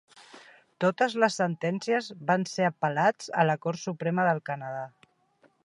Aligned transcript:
Totes 0.85 1.15
les 1.23 1.35
sentències 1.41 2.07
van 2.31 2.47
ser 2.53 2.65
apel·lats 2.69 3.29
a 3.43 3.47
la 3.51 3.57
Cort 3.67 3.83
Suprema 3.83 4.27
del 4.31 4.43
Canadà. 4.53 4.83